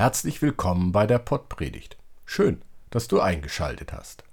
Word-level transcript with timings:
Herzlich 0.00 0.40
willkommen 0.40 0.92
bei 0.92 1.06
der 1.06 1.18
Pottpredigt. 1.18 1.98
Schön, 2.24 2.62
dass 2.88 3.06
du 3.06 3.20
eingeschaltet 3.20 3.92
hast. 3.92 4.24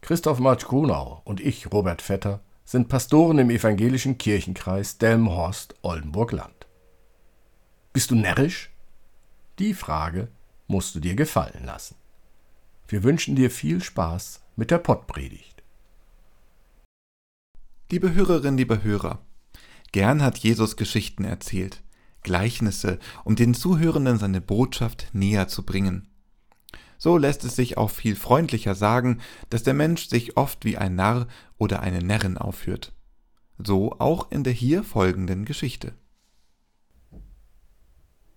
Christoph 0.00 0.38
March 0.38 0.64
Grunau 0.64 1.20
und 1.26 1.38
ich, 1.38 1.70
Robert 1.70 2.00
Vetter, 2.00 2.40
sind 2.64 2.88
Pastoren 2.88 3.38
im 3.38 3.50
evangelischen 3.50 4.16
Kirchenkreis 4.16 4.96
Delmenhorst-Oldenburg-Land. 4.96 6.66
Bist 7.92 8.10
du 8.10 8.14
närrisch? 8.14 8.70
Die 9.58 9.74
Frage 9.74 10.28
musst 10.66 10.94
du 10.94 11.00
dir 11.00 11.14
gefallen 11.14 11.66
lassen. 11.66 11.96
Wir 12.88 13.02
wünschen 13.02 13.36
dir 13.36 13.50
viel 13.50 13.82
Spaß 13.82 14.40
mit 14.56 14.70
der 14.70 14.78
Pottpredigt. 14.78 15.62
Liebe 17.90 18.14
Hörerinnen, 18.14 18.56
liebe 18.56 18.82
Hörer, 18.82 19.18
gern 19.92 20.22
hat 20.22 20.38
Jesus 20.38 20.78
Geschichten 20.78 21.24
erzählt. 21.24 21.83
Gleichnisse, 22.24 22.98
um 23.22 23.36
den 23.36 23.54
Zuhörenden 23.54 24.18
seine 24.18 24.40
Botschaft 24.40 25.06
näher 25.12 25.46
zu 25.46 25.64
bringen. 25.64 26.08
So 26.98 27.18
lässt 27.18 27.44
es 27.44 27.54
sich 27.54 27.76
auch 27.76 27.90
viel 27.90 28.16
freundlicher 28.16 28.74
sagen, 28.74 29.20
dass 29.50 29.62
der 29.62 29.74
Mensch 29.74 30.08
sich 30.08 30.36
oft 30.36 30.64
wie 30.64 30.76
ein 30.76 30.96
Narr 30.96 31.28
oder 31.58 31.80
eine 31.80 32.00
Närrin 32.00 32.38
aufführt. 32.38 32.92
So 33.58 33.92
auch 33.98 34.30
in 34.32 34.42
der 34.42 34.52
hier 34.52 34.82
folgenden 34.82 35.44
Geschichte. 35.44 35.92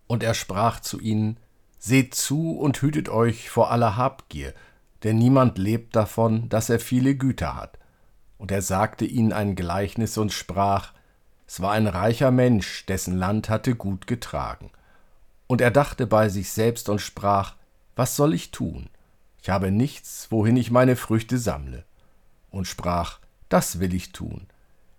Und 0.06 0.22
er 0.22 0.34
sprach 0.34 0.80
zu 0.80 1.00
ihnen, 1.00 1.40
Seht 1.80 2.16
zu 2.16 2.58
und 2.58 2.82
hütet 2.82 3.08
euch 3.08 3.50
vor 3.50 3.72
aller 3.72 3.98
Habgier, 3.98 4.54
denn 5.04 5.18
niemand 5.18 5.58
lebt 5.58 5.96
davon, 5.96 6.50
dass 6.50 6.70
er 6.70 6.80
viele 6.80 7.16
Güter 7.16 7.56
hat. 7.56 7.78
Und 8.38 8.52
er 8.52 8.62
sagte 8.62 9.06
ihnen 9.06 9.32
ein 9.32 9.56
Gleichnis 9.56 10.18
und 10.18 10.32
sprach, 10.32 10.94
es 11.48 11.62
war 11.62 11.72
ein 11.72 11.88
reicher 11.88 12.30
Mensch, 12.30 12.86
dessen 12.86 13.18
Land 13.18 13.50
hatte 13.50 13.76
gut 13.76 14.06
getragen. 14.06 14.70
Und 15.48 15.62
er 15.62 15.72
dachte 15.72 16.06
bei 16.06 16.28
sich 16.28 16.52
selbst 16.52 16.90
und 16.90 17.00
sprach, 17.00 17.56
was 17.96 18.18
soll 18.18 18.34
ich 18.34 18.52
tun? 18.52 18.90
Ich 19.42 19.50
habe 19.50 19.72
nichts, 19.72 20.28
wohin 20.30 20.58
ich 20.58 20.72
meine 20.72 20.98
Früchte 20.98 21.38
sammle. 21.38 21.86
Und 22.52 22.68
sprach, 22.68 23.20
das 23.48 23.80
will 23.80 23.94
ich 23.94 24.12
tun. 24.12 24.48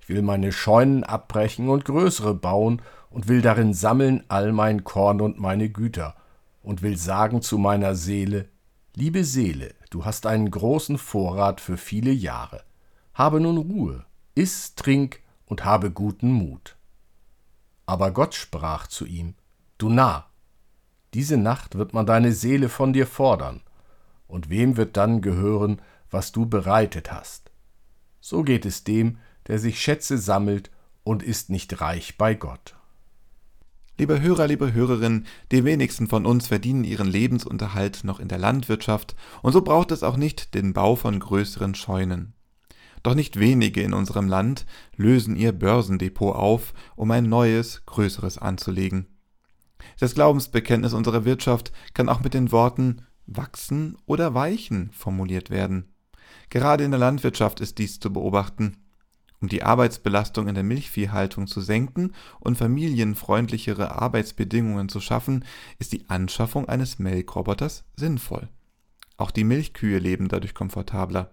Ich 0.00 0.08
will 0.08 0.22
meine 0.22 0.52
Scheunen 0.52 1.04
abbrechen 1.04 1.68
und 1.68 1.84
größere 1.84 2.34
bauen 2.34 2.80
und 3.10 3.28
will 3.28 3.42
darin 3.42 3.74
sammeln 3.74 4.24
all 4.28 4.52
mein 4.52 4.84
Korn 4.84 5.20
und 5.20 5.38
meine 5.38 5.68
Güter 5.68 6.16
und 6.62 6.80
will 6.80 6.96
sagen 6.96 7.42
zu 7.42 7.58
meiner 7.58 7.94
Seele, 7.94 8.48
liebe 8.94 9.24
Seele, 9.24 9.74
du 9.90 10.06
hast 10.06 10.24
einen 10.24 10.50
großen 10.50 10.96
Vorrat 10.96 11.60
für 11.60 11.76
viele 11.76 12.10
Jahre. 12.10 12.62
Habe 13.12 13.38
nun 13.38 13.58
Ruhe, 13.58 14.04
iss, 14.34 14.74
trink 14.74 15.20
und 15.48 15.64
habe 15.64 15.90
guten 15.90 16.30
Mut. 16.30 16.76
Aber 17.86 18.10
Gott 18.10 18.34
sprach 18.34 18.86
zu 18.86 19.06
ihm, 19.06 19.34
Du 19.78 19.88
Narr, 19.88 20.28
diese 21.14 21.38
Nacht 21.38 21.76
wird 21.76 21.94
man 21.94 22.04
deine 22.04 22.32
Seele 22.32 22.68
von 22.68 22.92
dir 22.92 23.06
fordern, 23.06 23.62
und 24.26 24.50
wem 24.50 24.76
wird 24.76 24.96
dann 24.96 25.22
gehören, 25.22 25.80
was 26.10 26.32
du 26.32 26.46
bereitet 26.46 27.10
hast? 27.10 27.50
So 28.20 28.42
geht 28.42 28.66
es 28.66 28.84
dem, 28.84 29.18
der 29.46 29.58
sich 29.58 29.80
Schätze 29.80 30.18
sammelt 30.18 30.70
und 31.02 31.22
ist 31.22 31.48
nicht 31.48 31.80
reich 31.80 32.18
bei 32.18 32.34
Gott. 32.34 32.74
Liebe 33.96 34.20
Hörer, 34.20 34.46
liebe 34.46 34.72
Hörerinnen, 34.72 35.26
die 35.50 35.64
wenigsten 35.64 36.06
von 36.06 36.26
uns 36.26 36.48
verdienen 36.48 36.84
ihren 36.84 37.08
Lebensunterhalt 37.08 38.04
noch 38.04 38.20
in 38.20 38.28
der 38.28 38.38
Landwirtschaft, 38.38 39.16
und 39.42 39.52
so 39.52 39.62
braucht 39.62 39.90
es 39.90 40.02
auch 40.02 40.16
nicht 40.16 40.54
den 40.54 40.72
Bau 40.72 40.94
von 40.94 41.18
größeren 41.18 41.74
Scheunen. 41.74 42.34
Doch 43.02 43.14
nicht 43.14 43.38
wenige 43.38 43.82
in 43.82 43.94
unserem 43.94 44.28
Land 44.28 44.66
lösen 44.96 45.36
ihr 45.36 45.52
Börsendepot 45.52 46.34
auf, 46.34 46.74
um 46.96 47.10
ein 47.10 47.28
neues, 47.28 47.82
größeres 47.86 48.38
anzulegen. 48.38 49.06
Das 50.00 50.14
Glaubensbekenntnis 50.14 50.92
unserer 50.92 51.24
Wirtschaft 51.24 51.72
kann 51.94 52.08
auch 52.08 52.20
mit 52.20 52.34
den 52.34 52.52
Worten 52.52 53.02
wachsen 53.26 53.96
oder 54.06 54.34
weichen 54.34 54.90
formuliert 54.92 55.50
werden. 55.50 55.92
Gerade 56.50 56.84
in 56.84 56.90
der 56.90 57.00
Landwirtschaft 57.00 57.60
ist 57.60 57.78
dies 57.78 58.00
zu 58.00 58.12
beobachten. 58.12 58.76
Um 59.40 59.48
die 59.48 59.62
Arbeitsbelastung 59.62 60.48
in 60.48 60.54
der 60.54 60.64
Milchviehhaltung 60.64 61.46
zu 61.46 61.60
senken 61.60 62.12
und 62.40 62.58
familienfreundlichere 62.58 63.92
Arbeitsbedingungen 64.00 64.88
zu 64.88 65.00
schaffen, 65.00 65.44
ist 65.78 65.92
die 65.92 66.08
Anschaffung 66.08 66.68
eines 66.68 66.98
Melkroboters 66.98 67.84
sinnvoll. 67.96 68.48
Auch 69.16 69.30
die 69.30 69.44
Milchkühe 69.44 69.98
leben 69.98 70.28
dadurch 70.28 70.54
komfortabler. 70.54 71.32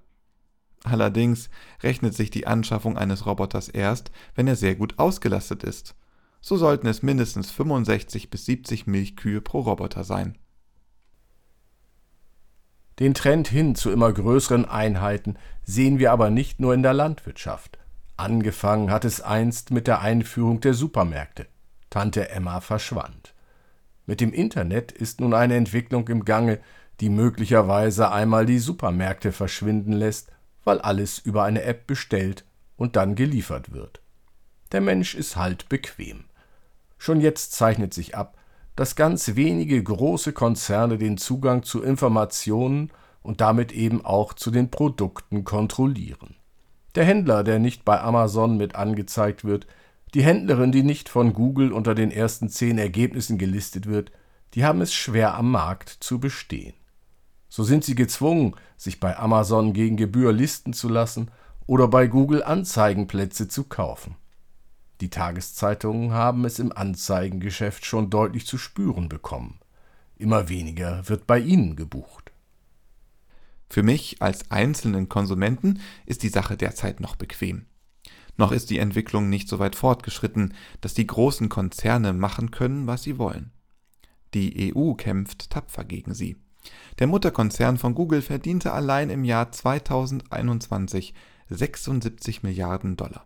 Allerdings 0.84 1.50
rechnet 1.82 2.14
sich 2.14 2.30
die 2.30 2.48
Anschaffung 2.48 2.98
eines 2.98 3.26
Roboters 3.26 3.70
erst, 3.70 4.12
wenn 4.36 4.48
er 4.48 4.56
sehr 4.56 4.76
gut 4.76 5.00
ausgelastet 5.00 5.64
ist. 5.64 5.96
So 6.42 6.58
sollten 6.58 6.88
es 6.88 7.02
mindestens 7.02 7.50
65 7.52 8.30
bis 8.30 8.46
70 8.46 8.86
Milchkühe 8.86 9.42
pro 9.42 9.62
Roboter 9.62 10.04
sein. 10.04 10.38
Den 13.00 13.14
Trend 13.14 13.48
hin 13.48 13.76
zu 13.76 13.92
immer 13.92 14.14
größeren 14.14 14.66
Einheiten 14.66 15.38
sehen 15.64 16.00
wir 16.00 16.12
aber 16.12 16.30
nicht 16.30 16.60
nur 16.60 16.74
in 16.74 16.84
der 16.84 16.94
Landwirtschaft. 16.94 17.80
Angefangen 18.16 18.92
hat 18.92 19.04
es 19.04 19.22
einst 19.22 19.72
mit 19.72 19.88
der 19.88 20.02
Einführung 20.02 20.62
der 20.62 20.74
Supermärkte. 20.74 21.48
Tante 21.90 22.30
Emma 22.30 22.62
verschwand. 22.62 23.34
Mit 24.06 24.22
dem 24.22 24.32
Internet 24.32 24.92
ist 24.92 25.20
nun 25.20 25.34
eine 25.34 25.56
Entwicklung 25.56 26.08
im 26.08 26.26
Gange, 26.26 26.60
die 27.00 27.10
möglicherweise 27.10 28.12
einmal 28.12 28.46
die 28.46 28.60
Supermärkte 28.60 29.32
verschwinden 29.32 29.92
lässt 29.92 30.32
weil 30.66 30.82
alles 30.82 31.20
über 31.20 31.44
eine 31.44 31.64
App 31.64 31.88
bestellt 31.88 32.44
und 32.76 32.98
dann 32.98 33.16
geliefert 33.16 33.72
wird. 33.72 34.02
Der 34.74 34.82
Mensch 34.82 35.16
ist 35.16 35.38
halt 35.38 35.70
bequem. 35.70 36.26
Schon 36.98 37.22
jetzt 37.22 37.54
zeichnet 37.54 37.94
sich 37.94 38.18
ab, 38.18 38.38
dass 38.76 38.98
ganz 38.98 39.36
wenige 39.36 39.82
große 39.82 40.34
Konzerne 40.34 40.98
den 40.98 41.18
Zugang 41.18 41.64
zu 41.64 41.82
Informationen 41.82 42.92
und 43.22 43.40
damit 43.42 43.72
eben 43.72 44.04
auch 44.04 44.34
zu 44.34 44.52
den 44.52 44.70
Produkten 44.70 45.46
kontrollieren. 45.46 46.36
Der 46.96 47.06
Händler, 47.06 47.44
der 47.44 47.60
nicht 47.60 47.86
bei 47.86 48.00
Amazon 48.02 48.58
mit 48.58 48.76
angezeigt 48.76 49.44
wird, 49.46 49.68
die 50.14 50.24
Händlerin, 50.24 50.72
die 50.72 50.84
nicht 50.84 51.10
von 51.10 51.34
Google 51.34 51.74
unter 51.74 51.96
den 51.96 52.12
ersten 52.12 52.50
zehn 52.50 52.78
Ergebnissen 52.78 53.38
gelistet 53.38 53.86
wird, 53.86 54.12
die 54.54 54.64
haben 54.64 54.82
es 54.82 54.94
schwer 54.94 55.36
am 55.36 55.52
Markt 55.52 55.90
zu 55.90 56.20
bestehen. 56.20 56.74
So 57.56 57.64
sind 57.64 57.86
sie 57.86 57.96
gezwungen, 57.96 58.54
sich 58.76 59.00
bei 59.00 59.18
Amazon 59.18 59.72
gegen 59.72 59.96
Gebühr 59.96 60.34
listen 60.34 60.74
zu 60.74 60.90
lassen 60.90 61.32
oder 61.66 61.88
bei 61.88 62.08
Google 62.08 62.44
Anzeigenplätze 62.44 63.48
zu 63.48 63.64
kaufen. 63.64 64.18
Die 65.00 65.10
Tageszeitungen 65.10 66.12
haben 66.12 66.44
es 66.44 66.60
im 66.60 66.74
Anzeigengeschäft 66.74 67.86
schon 67.86 68.10
deutlich 68.10 68.46
zu 68.46 68.58
spüren 68.58 69.08
bekommen. 69.08 69.62
Immer 70.18 70.50
weniger 70.50 71.08
wird 71.08 71.28
bei 71.28 71.40
ihnen 71.40 71.78
gebucht. 71.78 72.34
Für 73.70 73.84
mich 73.84 74.22
als 74.22 74.52
einzelnen 74.52 75.08
Konsumenten 75.08 75.80
ist 76.06 76.24
die 76.24 76.28
Sache 76.28 76.58
derzeit 76.58 77.00
noch 77.00 77.16
bequem. 77.16 77.68
Noch 78.36 78.52
ist 78.52 78.70
die 78.70 78.80
Entwicklung 78.80 79.30
nicht 79.30 79.48
so 79.48 79.60
weit 79.60 79.78
fortgeschritten, 79.78 80.54
dass 80.82 80.94
die 80.94 81.08
großen 81.08 81.48
Konzerne 81.48 82.12
machen 82.12 82.52
können, 82.52 82.86
was 82.86 83.04
sie 83.04 83.18
wollen. 83.18 83.52
Die 84.34 84.76
EU 84.76 84.96
kämpft 84.96 85.52
tapfer 85.52 85.86
gegen 85.86 86.14
sie. 86.14 86.36
Der 87.00 87.08
Mutterkonzern 87.08 87.78
von 87.78 87.96
Google 87.96 88.22
verdiente 88.22 88.74
allein 88.74 89.10
im 89.10 89.24
Jahr 89.24 89.52
2021 89.52 91.14
76 91.50 92.44
Milliarden 92.44 92.98
Dollar. 92.98 93.26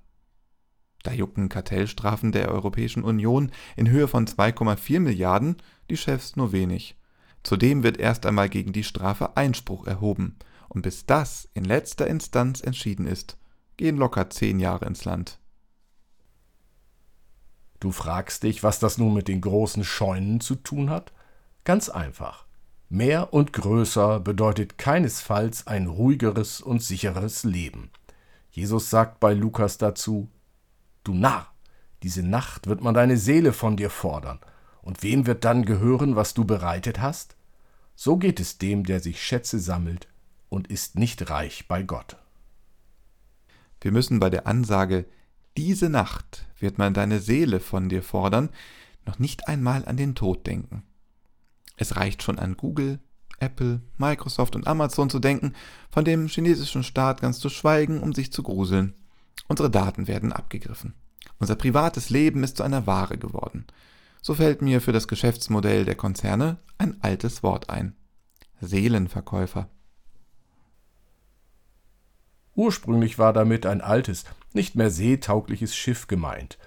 Da 1.04 1.12
jucken 1.12 1.48
Kartellstrafen 1.48 2.32
der 2.32 2.50
Europäischen 2.50 3.04
Union 3.04 3.52
in 3.78 3.90
Höhe 3.90 4.08
von 4.08 4.28
2,4 4.28 5.00
Milliarden 5.00 5.58
die 5.90 5.98
Chefs 5.98 6.36
nur 6.36 6.52
wenig. 6.52 6.98
Zudem 7.44 7.84
wird 7.84 7.98
erst 7.98 8.26
einmal 8.26 8.50
gegen 8.50 8.74
die 8.74 8.84
Strafe 8.84 9.38
Einspruch 9.38 9.88
erhoben, 9.88 10.38
und 10.68 10.82
bis 10.82 11.06
das 11.06 11.50
in 11.54 11.64
letzter 11.64 12.08
Instanz 12.08 12.62
entschieden 12.62 13.08
ist, 13.08 13.38
gehen 13.78 13.98
locker 13.98 14.30
zehn 14.30 14.60
Jahre 14.60 14.86
ins 14.86 15.06
Land. 15.06 15.40
Du 17.80 17.92
fragst 17.92 18.44
dich, 18.44 18.62
was 18.62 18.80
das 18.80 18.98
nun 18.98 19.14
mit 19.14 19.30
den 19.30 19.40
großen 19.40 19.86
Scheunen 19.86 20.42
zu 20.42 20.56
tun 20.56 20.90
hat? 20.90 21.14
Ganz 21.64 21.88
einfach. 21.88 22.46
Mehr 22.92 23.34
und 23.34 23.54
größer 23.54 24.20
bedeutet 24.20 24.80
keinesfalls 24.80 25.68
ein 25.68 25.86
ruhigeres 25.86 26.60
und 26.60 26.82
sicheres 26.82 27.44
Leben. 27.44 27.92
Jesus 28.50 28.90
sagt 28.90 29.20
bei 29.20 29.36
Lukas 29.36 29.78
dazu, 29.78 30.28
Du 31.04 31.14
Narr, 31.14 31.54
diese 32.02 32.24
Nacht 32.24 32.66
wird 32.66 32.82
man 32.82 32.96
deine 32.96 33.18
Seele 33.18 33.54
von 33.54 33.78
dir 33.78 33.92
fordern, 33.92 34.40
und 34.82 35.04
wem 35.04 35.28
wird 35.28 35.46
dann 35.46 35.66
gehören, 35.66 36.16
was 36.16 36.34
du 36.34 36.46
bereitet 36.46 37.00
hast? 37.00 37.36
So 37.96 38.18
geht 38.18 38.40
es 38.40 38.58
dem, 38.58 38.84
der 38.84 39.02
sich 39.02 39.22
Schätze 39.22 39.60
sammelt 39.60 40.08
und 40.50 40.68
ist 40.68 40.98
nicht 40.98 41.30
reich 41.30 41.68
bei 41.68 41.84
Gott. 41.84 42.18
Wir 43.82 43.92
müssen 43.92 44.20
bei 44.20 44.32
der 44.32 44.48
Ansage, 44.48 45.06
diese 45.58 45.90
Nacht 45.90 46.48
wird 46.58 46.80
man 46.80 46.96
deine 46.96 47.20
Seele 47.20 47.60
von 47.60 47.88
dir 47.88 48.02
fordern, 48.02 48.50
noch 49.06 49.20
nicht 49.20 49.48
einmal 49.48 49.86
an 49.86 49.96
den 49.96 50.16
Tod 50.16 50.48
denken. 50.48 50.84
Es 51.80 51.96
reicht 51.96 52.24
schon 52.24 52.38
an 52.40 52.58
Google, 52.58 53.00
Apple, 53.40 53.80
Microsoft 53.98 54.58
und 54.58 54.68
Amazon 54.68 55.10
zu 55.10 55.20
denken, 55.20 55.54
von 55.90 56.04
dem 56.04 56.28
chinesischen 56.28 56.84
Staat 56.84 57.22
ganz 57.22 57.40
zu 57.40 57.48
schweigen, 57.48 58.02
um 58.02 58.14
sich 58.14 58.34
zu 58.34 58.44
gruseln. 58.44 58.96
Unsere 59.48 59.72
Daten 59.72 60.06
werden 60.10 60.34
abgegriffen. 60.34 60.94
Unser 61.40 61.56
privates 61.56 62.10
Leben 62.10 62.44
ist 62.44 62.58
zu 62.58 62.64
einer 62.64 62.86
Ware 62.86 63.18
geworden. 63.18 63.66
So 64.22 64.36
fällt 64.36 64.62
mir 64.62 64.82
für 64.82 64.92
das 64.92 65.08
Geschäftsmodell 65.08 65.86
der 65.86 65.96
Konzerne 65.96 66.58
ein 66.78 67.02
altes 67.02 67.44
Wort 67.44 67.70
ein. 67.70 67.96
Seelenverkäufer. 68.60 69.70
Ursprünglich 72.56 73.18
war 73.18 73.32
damit 73.32 73.66
ein 73.66 73.80
altes, 73.80 74.26
nicht 74.52 74.76
mehr 74.76 74.90
seetaugliches 74.90 75.74
Schiff 75.74 76.08
gemeint, 76.08 76.58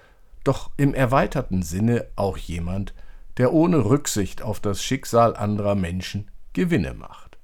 doch 0.43 0.71
im 0.75 0.95
erweiterten 0.95 1.61
Sinne 1.61 2.07
auch 2.15 2.37
jemand, 2.37 2.95
der 3.37 3.53
ohne 3.53 3.85
Rücksicht 3.85 4.41
auf 4.41 4.59
das 4.59 4.83
Schicksal 4.83 5.35
anderer 5.35 5.75
Menschen 5.75 6.29
Gewinne 6.53 6.93
macht. 6.93 7.37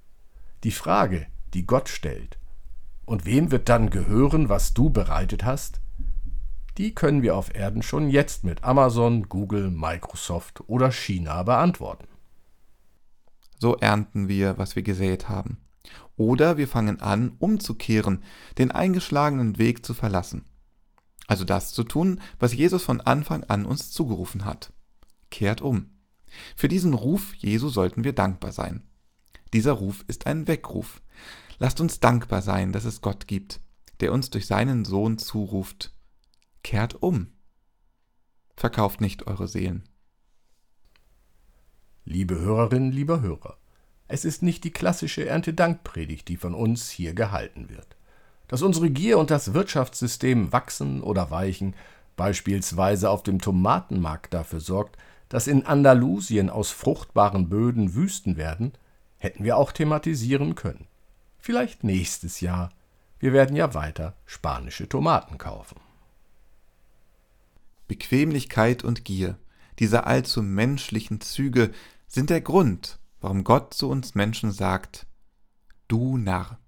Die 0.63 0.71
Frage, 0.71 1.27
die 1.53 1.65
Gott 1.65 1.89
stellt, 1.89 2.37
und 3.05 3.25
wem 3.25 3.49
wird 3.49 3.69
dann 3.69 3.89
gehören, 3.89 4.49
was 4.49 4.75
du 4.75 4.91
bereitet 4.91 5.43
hast? 5.43 5.81
Die 6.77 6.93
können 6.93 7.23
wir 7.23 7.35
auf 7.35 7.55
Erden 7.55 7.81
schon 7.81 8.09
jetzt 8.09 8.43
mit 8.43 8.63
Amazon, 8.63 9.27
Google, 9.27 9.71
Microsoft 9.71 10.63
oder 10.67 10.91
China 10.91 11.41
beantworten. 11.41 12.07
So 13.57 13.75
ernten 13.77 14.27
wir, 14.27 14.59
was 14.59 14.75
wir 14.75 14.83
gesät 14.83 15.27
haben. 15.27 15.57
Oder 16.17 16.57
wir 16.57 16.67
fangen 16.67 17.01
an, 17.01 17.33
umzukehren, 17.39 18.23
den 18.59 18.69
eingeschlagenen 18.69 19.57
Weg 19.57 19.83
zu 19.85 19.95
verlassen. 19.95 20.45
Also 21.27 21.45
das 21.45 21.73
zu 21.73 21.83
tun, 21.83 22.21
was 22.39 22.53
Jesus 22.53 22.83
von 22.83 23.01
Anfang 23.01 23.43
an 23.45 23.65
uns 23.65 23.91
zugerufen 23.91 24.45
hat. 24.45 24.71
Kehrt 25.29 25.61
um. 25.61 25.91
Für 26.55 26.67
diesen 26.67 26.93
Ruf 26.93 27.33
Jesu 27.35 27.69
sollten 27.69 28.03
wir 28.03 28.13
dankbar 28.13 28.51
sein. 28.51 28.83
Dieser 29.53 29.73
Ruf 29.73 30.03
ist 30.07 30.27
ein 30.27 30.47
Weckruf. 30.47 31.01
Lasst 31.57 31.81
uns 31.81 31.99
dankbar 31.99 32.41
sein, 32.41 32.71
dass 32.71 32.85
es 32.85 33.01
Gott 33.01 33.27
gibt, 33.27 33.59
der 33.99 34.13
uns 34.13 34.29
durch 34.29 34.47
seinen 34.47 34.85
Sohn 34.85 35.17
zuruft. 35.17 35.93
Kehrt 36.63 37.01
um. 37.01 37.33
Verkauft 38.55 39.01
nicht 39.01 39.27
eure 39.27 39.47
Seelen. 39.47 39.87
Liebe 42.05 42.39
Hörerinnen, 42.39 42.91
lieber 42.91 43.21
Hörer, 43.21 43.57
es 44.07 44.25
ist 44.25 44.41
nicht 44.41 44.63
die 44.63 44.71
klassische 44.71 45.25
Erntedankpredigt, 45.25 46.27
die 46.27 46.37
von 46.37 46.55
uns 46.55 46.89
hier 46.89 47.13
gehalten 47.13 47.69
wird. 47.69 47.95
Dass 48.47 48.63
unsere 48.63 48.89
Gier 48.89 49.19
und 49.19 49.29
das 49.29 49.53
Wirtschaftssystem 49.53 50.51
wachsen 50.51 51.03
oder 51.03 51.29
weichen, 51.29 51.75
beispielsweise 52.15 53.11
auf 53.11 53.21
dem 53.21 53.39
Tomatenmarkt 53.39 54.33
dafür 54.33 54.59
sorgt, 54.59 54.97
dass 55.29 55.47
in 55.47 55.65
Andalusien 55.65 56.49
aus 56.49 56.71
fruchtbaren 56.71 57.49
Böden 57.49 57.93
Wüsten 57.93 58.35
werden, 58.35 58.73
hätten 59.17 59.43
wir 59.43 59.57
auch 59.57 59.71
thematisieren 59.71 60.55
können. 60.55 60.87
Vielleicht 61.37 61.83
nächstes 61.83 62.41
Jahr. 62.41 62.71
Wir 63.19 63.31
werden 63.33 63.55
ja 63.55 63.73
weiter 63.73 64.15
spanische 64.25 64.89
Tomaten 64.89 65.37
kaufen. 65.37 65.79
Bequemlichkeit 67.87 68.83
und 68.83 69.05
Gier, 69.05 69.37
diese 69.77 70.05
allzu 70.05 70.41
menschlichen 70.41 71.21
Züge, 71.21 71.71
sind 72.07 72.29
der 72.29 72.41
Grund, 72.41 72.99
warum 73.21 73.43
Gott 73.43 73.73
zu 73.73 73.89
uns 73.89 74.15
Menschen 74.15 74.51
sagt, 74.51 75.05
du 75.87 76.17
Narr. 76.17 76.59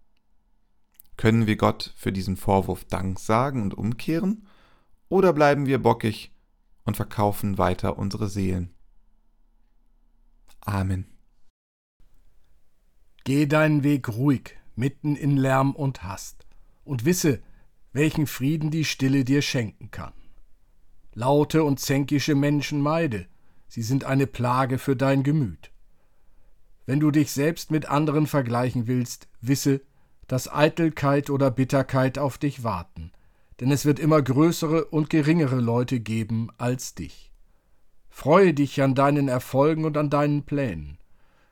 Können 1.18 1.48
wir 1.48 1.56
Gott 1.56 1.94
für 1.96 2.12
diesen 2.12 2.38
Vorwurf 2.38 2.86
Dank 2.86 3.20
sagen 3.20 3.62
und 3.62 3.74
umkehren? 3.74 4.48
Oder 5.10 5.34
bleiben 5.34 5.66
wir 5.66 5.82
bockig 5.82 6.32
und 6.84 6.96
verkaufen 6.96 7.58
weiter 7.58 7.98
unsere 7.98 8.28
Seelen? 8.28 8.74
Amen. 10.62 11.06
Geh 13.24 13.46
deinen 13.46 13.84
Weg 13.84 14.10
ruhig, 14.10 14.58
mitten 14.76 15.16
in 15.16 15.38
Lärm 15.38 15.76
und 15.76 16.04
Hast, 16.04 16.46
und 16.84 17.06
wisse, 17.06 17.42
welchen 17.94 18.28
Frieden 18.28 18.72
die 18.72 18.86
Stille 18.86 19.26
dir 19.26 19.42
schenken 19.42 19.92
kann. 19.92 20.14
Laute 21.14 21.64
und 21.64 21.80
zänkische 21.80 22.36
Menschen 22.36 22.80
meide, 22.80 23.28
sie 23.68 23.82
sind 23.82 24.06
eine 24.06 24.28
Plage 24.28 24.78
für 24.78 24.96
dein 24.96 25.24
Gemüt. 25.24 25.72
Wenn 26.86 27.00
du 27.00 27.12
dich 27.12 27.32
selbst 27.32 27.72
mit 27.72 27.88
anderen 27.88 28.28
vergleichen 28.28 28.88
willst, 28.88 29.28
wisse, 29.40 29.82
dass 30.28 30.52
Eitelkeit 30.52 31.30
oder 31.30 31.52
Bitterkeit 31.52 32.18
auf 32.18 32.38
dich 32.38 32.64
warten, 32.64 33.01
denn 33.62 33.72
es 33.72 33.86
wird 33.86 34.00
immer 34.00 34.22
größere 34.22 34.86
und 34.86 35.12
geringere 35.12 35.62
Leute 35.62 36.00
geben 36.00 36.50
als 36.58 36.96
dich. 36.96 37.32
Freue 38.10 38.56
dich 38.56 38.82
an 38.82 38.96
deinen 38.96 39.28
Erfolgen 39.28 39.86
und 39.86 39.98
an 39.98 40.10
deinen 40.10 40.44
Plänen. 40.44 40.98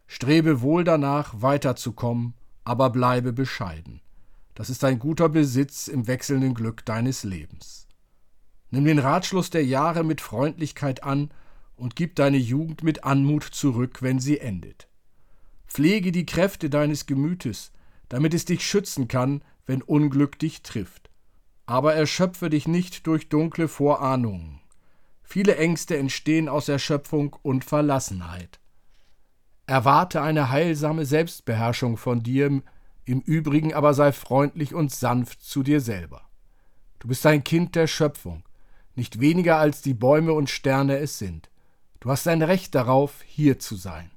Strebe 0.07 0.61
wohl 0.61 0.83
danach, 0.83 1.35
weiterzukommen, 1.41 2.33
aber 2.63 2.89
bleibe 2.89 3.31
bescheiden. 3.31 4.01
Das 4.55 4.71
ist 4.71 4.83
ein 4.83 4.97
guter 4.97 5.29
Besitz 5.29 5.87
im 5.87 6.07
wechselnden 6.07 6.55
Glück 6.55 6.83
deines 6.83 7.23
Lebens. 7.23 7.87
Nimm 8.71 8.85
den 8.85 8.99
Ratschluss 8.99 9.51
der 9.51 9.63
Jahre 9.63 10.03
mit 10.03 10.19
Freundlichkeit 10.19 11.03
an 11.03 11.29
und 11.75 11.95
gib 11.95 12.15
deine 12.15 12.37
Jugend 12.37 12.83
mit 12.83 13.03
Anmut 13.03 13.43
zurück, 13.43 14.01
wenn 14.01 14.19
sie 14.19 14.39
endet. 14.39 14.87
Pflege 15.67 16.11
die 16.11 16.25
Kräfte 16.25 16.71
deines 16.71 17.05
Gemütes, 17.05 17.71
damit 18.09 18.33
es 18.33 18.45
dich 18.45 18.65
schützen 18.65 19.07
kann, 19.07 19.43
wenn 19.67 19.83
Unglück 19.83 20.39
dich 20.39 20.63
trifft. 20.63 21.08
Aber 21.69 21.93
erschöpfe 21.93 22.49
dich 22.49 22.67
nicht 22.67 23.05
durch 23.05 23.29
dunkle 23.29 23.67
Vorahnungen. 23.67 24.59
Viele 25.21 25.55
Ängste 25.57 25.97
entstehen 25.97 26.49
aus 26.49 26.67
Erschöpfung 26.67 27.35
und 27.43 27.63
Verlassenheit. 27.63 28.59
Erwarte 29.67 30.23
eine 30.23 30.49
heilsame 30.49 31.05
Selbstbeherrschung 31.05 31.97
von 31.97 32.23
dir, 32.23 32.63
im 33.05 33.21
Übrigen 33.21 33.75
aber 33.75 33.93
sei 33.93 34.11
freundlich 34.13 34.73
und 34.73 34.91
sanft 34.91 35.43
zu 35.43 35.61
dir 35.61 35.79
selber. 35.79 36.23
Du 36.97 37.07
bist 37.07 37.23
ein 37.27 37.43
Kind 37.43 37.75
der 37.75 37.85
Schöpfung, 37.85 38.41
nicht 38.95 39.19
weniger 39.19 39.57
als 39.57 39.83
die 39.83 39.93
Bäume 39.93 40.33
und 40.33 40.49
Sterne 40.49 40.97
es 40.97 41.19
sind. 41.19 41.51
Du 41.99 42.09
hast 42.09 42.27
ein 42.27 42.41
Recht 42.41 42.73
darauf, 42.73 43.21
hier 43.21 43.59
zu 43.59 43.75
sein. 43.75 44.09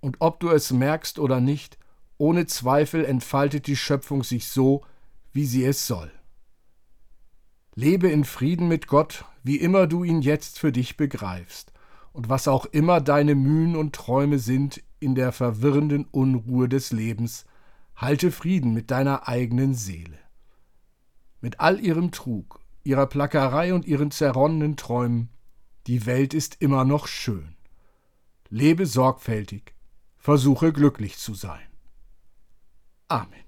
Und 0.00 0.16
ob 0.18 0.40
du 0.40 0.50
es 0.50 0.72
merkst 0.72 1.20
oder 1.20 1.40
nicht, 1.40 1.78
ohne 2.16 2.46
Zweifel 2.46 3.04
entfaltet 3.04 3.68
die 3.68 3.76
Schöpfung 3.76 4.24
sich 4.24 4.48
so, 4.48 4.84
wie 5.32 5.46
sie 5.46 5.64
es 5.64 5.86
soll. 5.86 6.10
Lebe 7.78 8.08
in 8.08 8.24
Frieden 8.24 8.66
mit 8.66 8.88
Gott, 8.88 9.24
wie 9.44 9.54
immer 9.54 9.86
du 9.86 10.02
ihn 10.02 10.20
jetzt 10.20 10.58
für 10.58 10.72
dich 10.72 10.96
begreifst, 10.96 11.72
und 12.12 12.28
was 12.28 12.48
auch 12.48 12.66
immer 12.66 13.00
deine 13.00 13.36
Mühen 13.36 13.76
und 13.76 13.94
Träume 13.94 14.40
sind 14.40 14.82
in 14.98 15.14
der 15.14 15.30
verwirrenden 15.30 16.04
Unruhe 16.10 16.68
des 16.68 16.90
Lebens, 16.90 17.44
halte 17.94 18.32
Frieden 18.32 18.74
mit 18.74 18.90
deiner 18.90 19.28
eigenen 19.28 19.74
Seele. 19.74 20.18
Mit 21.40 21.60
all 21.60 21.78
ihrem 21.78 22.10
Trug, 22.10 22.58
ihrer 22.82 23.06
Plackerei 23.06 23.72
und 23.72 23.86
ihren 23.86 24.10
zerronnenen 24.10 24.76
Träumen, 24.76 25.28
die 25.86 26.04
Welt 26.04 26.34
ist 26.34 26.56
immer 26.58 26.84
noch 26.84 27.06
schön. 27.06 27.54
Lebe 28.48 28.86
sorgfältig, 28.86 29.72
versuche 30.16 30.72
glücklich 30.72 31.16
zu 31.16 31.32
sein. 31.32 31.68
Amen. 33.06 33.47